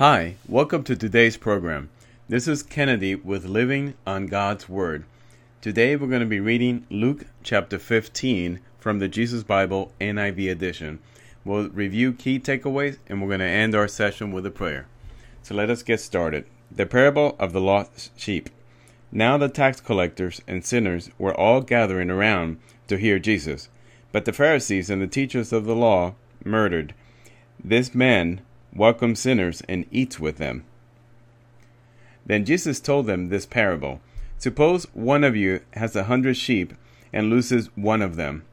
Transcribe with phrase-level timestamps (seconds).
[0.00, 1.90] Hi, welcome to today's program.
[2.26, 5.04] This is Kennedy with Living on God's Word.
[5.60, 11.00] Today we're going to be reading Luke chapter 15 from the Jesus Bible NIV edition.
[11.44, 14.86] We'll review key takeaways and we're going to end our session with a prayer.
[15.42, 16.46] So let us get started.
[16.74, 18.48] The parable of the lost sheep.
[19.12, 22.58] Now the tax collectors and sinners were all gathering around
[22.88, 23.68] to hear Jesus,
[24.12, 26.94] but the Pharisees and the teachers of the law murdered.
[27.62, 28.40] This man
[28.74, 30.64] welcomes sinners and eats with them.
[32.26, 34.00] Then Jesus told them this parable
[34.38, 36.74] Suppose one of you has a hundred sheep
[37.12, 38.44] and loses one of them.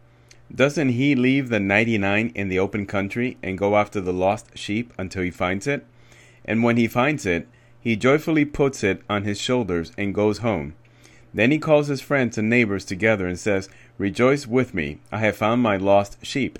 [0.54, 4.58] Doesn't he leave the ninety nine in the open country and go after the lost
[4.58, 5.86] sheep until he finds it?
[6.46, 7.48] And when he finds it,
[7.80, 10.74] he joyfully puts it on his shoulders and goes home.
[11.34, 15.38] Then he calls his friends and neighbors together and says, Rejoice with me, I have
[15.38, 16.60] found my lost sheep.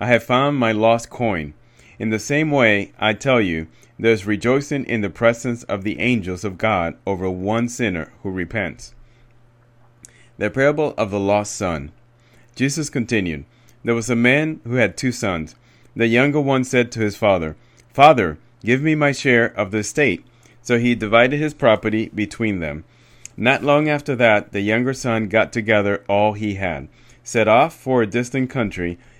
[0.00, 1.54] I have found my lost coin.
[1.98, 3.66] In the same way, I tell you,
[3.98, 8.30] there is rejoicing in the presence of the angels of God over one sinner who
[8.30, 8.94] repents.
[10.38, 11.90] The parable of the lost son.
[12.54, 13.44] Jesus continued,
[13.82, 15.56] There was a man who had two sons.
[15.96, 17.56] The younger one said to his father,
[17.92, 20.24] Father, give me my share of the estate.
[20.62, 22.84] So he divided his property between them.
[23.36, 26.88] Not long after that, the younger son got together all he had,
[27.24, 28.98] set off for a distant country,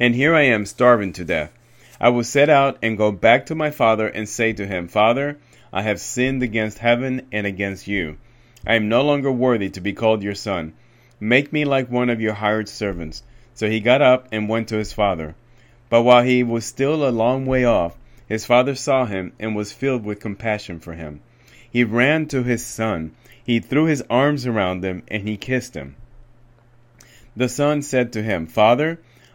[0.00, 1.52] And here I am starving to death.
[2.00, 5.36] I will set out and go back to my father and say to him, Father,
[5.70, 8.16] I have sinned against heaven and against you.
[8.66, 10.72] I am no longer worthy to be called your son.
[11.20, 13.22] Make me like one of your hired servants.
[13.52, 15.34] So he got up and went to his father.
[15.90, 19.72] But while he was still a long way off, his father saw him and was
[19.72, 21.20] filled with compassion for him.
[21.70, 23.12] He ran to his son.
[23.44, 25.96] He threw his arms around him and he kissed him.
[27.36, 28.98] The son said to him, Father,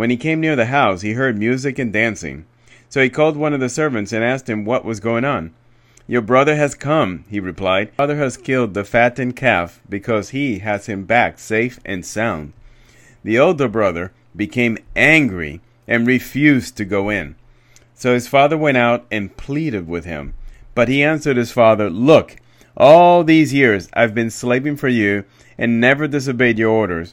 [0.00, 2.46] When he came near the house, he heard music and dancing.
[2.88, 5.52] So he called one of the servants and asked him what was going on.
[6.06, 7.92] Your brother has come, he replied.
[7.92, 12.54] Father has killed the fattened calf because he has him back safe and sound.
[13.24, 17.36] The older brother became angry and refused to go in.
[17.94, 20.32] So his father went out and pleaded with him.
[20.74, 22.36] But he answered his father, Look,
[22.74, 25.24] all these years I've been slaving for you
[25.58, 27.12] and never disobeyed your orders.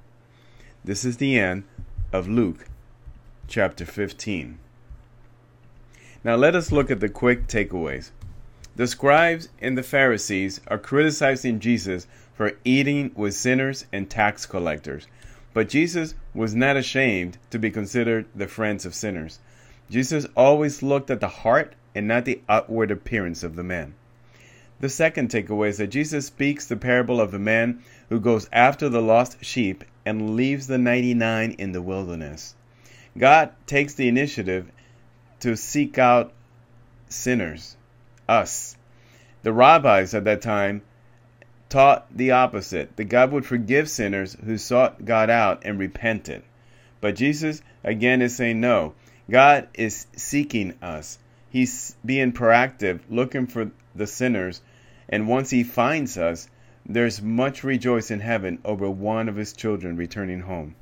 [0.83, 1.65] This is the end
[2.11, 2.65] of Luke
[3.47, 4.57] chapter 15.
[6.23, 8.09] Now let us look at the quick takeaways.
[8.75, 15.05] The scribes and the Pharisees are criticizing Jesus for eating with sinners and tax collectors.
[15.53, 19.37] But Jesus was not ashamed to be considered the friends of sinners.
[19.91, 23.93] Jesus always looked at the heart and not the outward appearance of the man.
[24.79, 28.89] The second takeaway is that Jesus speaks the parable of the man who goes after
[28.89, 32.55] the lost sheep and leaves the 99 in the wilderness.
[33.17, 34.71] God takes the initiative
[35.41, 36.33] to seek out
[37.09, 37.75] sinners,
[38.27, 38.77] us.
[39.43, 40.81] The rabbis at that time
[41.69, 46.43] taught the opposite that God would forgive sinners who sought God out and repented.
[46.99, 48.93] But Jesus, again, is saying no.
[49.29, 51.17] God is seeking us.
[51.49, 54.61] He's being proactive, looking for the sinners.
[55.09, 56.47] And once He finds us,
[56.95, 60.75] there's much rejoice in heaven over one of His children returning home.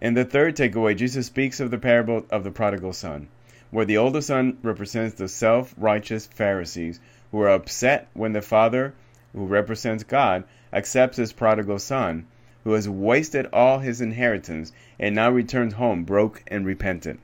[0.00, 3.28] In the third takeaway, Jesus speaks of the parable of the prodigal son,
[3.70, 7.00] where the older son represents the self righteous Pharisees
[7.32, 8.94] who are upset when the father
[9.32, 12.26] who represents God, accepts his prodigal son,
[12.64, 17.20] who has wasted all his inheritance and now returns home broke and repentant.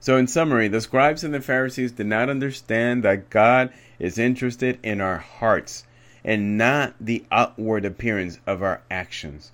[0.00, 4.78] So, in summary, the scribes and the Pharisees did not understand that God is interested
[4.82, 5.84] in our hearts
[6.24, 9.52] and not the outward appearance of our actions.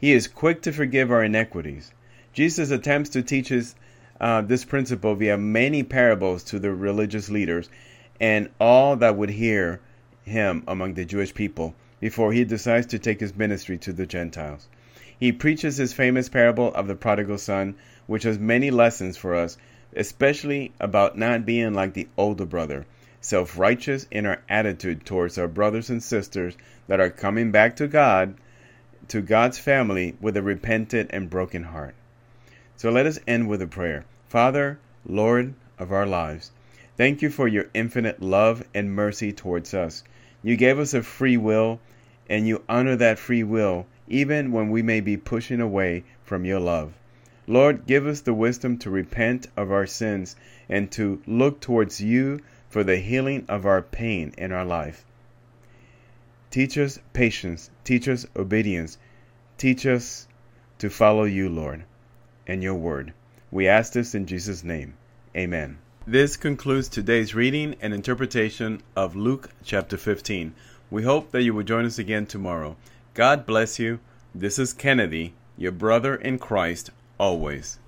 [0.00, 1.92] He is quick to forgive our iniquities.
[2.32, 3.74] Jesus attempts to teach us
[4.20, 7.68] uh, this principle via many parables to the religious leaders
[8.20, 9.80] and all that would hear
[10.24, 14.68] him among the Jewish people before he decides to take his ministry to the Gentiles.
[15.18, 17.74] He preaches his famous parable of the prodigal son,
[18.06, 19.56] which has many lessons for us,
[19.96, 22.86] especially about not being like the older brother,
[23.20, 26.56] self righteous in our attitude towards our brothers and sisters
[26.86, 28.34] that are coming back to God,
[29.08, 31.94] to God's family with a repentant and broken heart.
[32.76, 34.04] So let us end with a prayer.
[34.28, 36.52] Father, Lord of our lives,
[36.96, 40.04] thank you for your infinite love and mercy towards us.
[40.42, 41.80] You gave us a free will,
[42.28, 46.60] and you honor that free will even when we may be pushing away from your
[46.60, 46.94] love.
[47.46, 50.36] Lord, give us the wisdom to repent of our sins
[50.68, 55.04] and to look towards you for the healing of our pain in our life.
[56.50, 58.98] Teach us patience, teach us obedience,
[59.56, 60.26] teach us
[60.78, 61.84] to follow you, Lord,
[62.46, 63.12] and your word.
[63.50, 64.94] We ask this in Jesus' name.
[65.36, 65.78] Amen.
[66.06, 70.54] This concludes today's reading and interpretation of Luke chapter 15.
[70.90, 72.76] We hope that you will join us again tomorrow.
[73.12, 74.00] God bless you.
[74.34, 77.78] This is Kennedy, your brother in Christ, always.